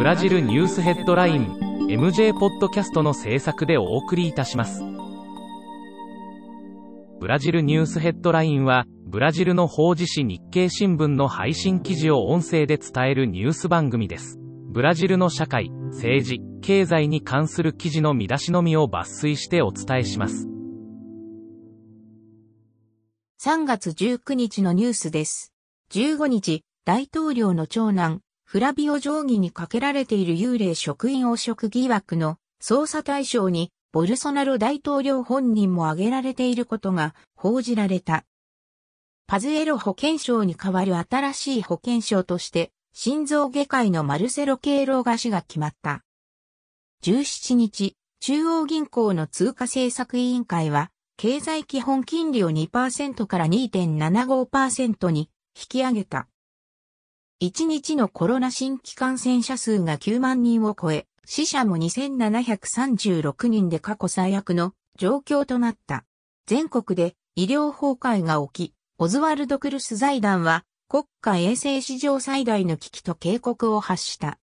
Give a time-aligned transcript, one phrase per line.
[0.00, 1.58] ブラジルニュースヘッドライン
[1.90, 4.82] MJ ポッドキャストの制作でお送りいたします。
[7.20, 14.38] ブラジルニュースヘッドラインは、ブラジルの法事紙日経新聞の配信記事を音声で伝えるニュース番組です。
[14.70, 20.48] ブラジルの社会、政治、経済に関する記事の見出しのみを抜粋してお伝えします。
[23.42, 25.52] 3月19日のニュースです。
[25.92, 28.22] 15日、大統領の長男、
[28.52, 38.24] フラビオ定規にかけられている幽霊職員汚職疑惑の捜査対象に、ボルソナロ大統領本人も挙げられていることが報じられた。
[39.28, 46.02] パズエロ保健省に代わる新しい保健省として、心臓外科医のマルセロ・ケイローガ氏が決まった。
[47.04, 56.26] 17日、中央銀行の通貨政策委員会は、経済基本金利を2%から2.75%に引き上げた。
[57.42, 66.04] 1日のコロナ新規感染者数が9万人を超え、死者も2736人で過去最悪の状況となった。
[66.46, 74.38] 全国で医療崩壊が起き、オズワルド・クルス財団は国家衛生史上最大の危機と警告を発した。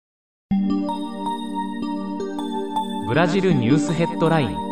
[3.08, 4.67] ブラジルニュースヘッドライン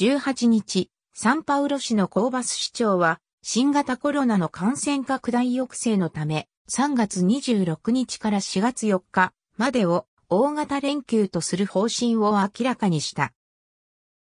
[0.00, 13.34] 18日、サンパウロ市のコーバス市長は、新型コロナの感染拡大抑制のため、3月26日から4月4日までを大型連休とする方針を明らかにした。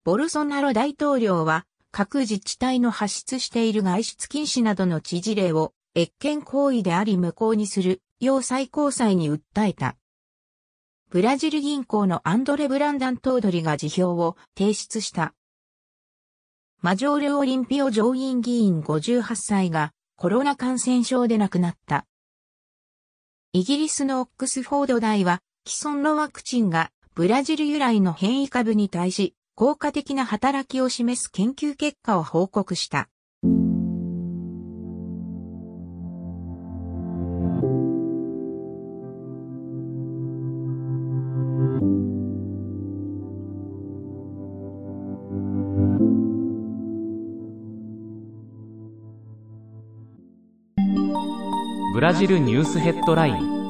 [0.03, 9.95] ボルソナロ大統領は、各自治体の発出している外出禁止などの知事令を、越権行為であり無効にする、よう最高裁に訴えた。
[11.11, 15.35] ブラジル銀行のアンドレ・ブランダントードリが辞表を提出した。
[16.83, 22.07] マジョール・オリンピオ上院議員58歳がコロナ感染症で亡くなった。
[23.53, 33.09] イギリスのオックスフォード大は既存のワクチンがブラジル由来の変異株に対し効果的な働きを示す研究結果を報告した。
[51.93, 53.60] ブラジルニュースヘッドライン。